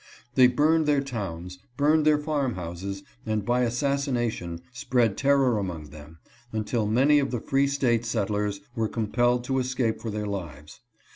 They 0.33 0.47
burned 0.47 0.87
their 0.87 1.03
towns, 1.03 1.59
burned 1.77 2.05
their 2.05 2.17
farm 2.17 2.55
houses, 2.55 3.03
and 3.23 3.45
by 3.45 3.61
assassination 3.61 4.61
spread 4.73 5.15
terror 5.15 5.59
among 5.59 5.91
them, 5.91 6.17
until 6.51 6.87
many 6.87 7.19
of 7.19 7.29
the 7.29 7.39
free 7.39 7.67
State 7.67 8.03
settlers 8.03 8.61
were 8.73 8.89
compelled 8.89 9.43
to 9.43 9.59
escape 9.59 10.01
for 10.01 10.09
their 10.09 10.25
lives. 10.25 10.79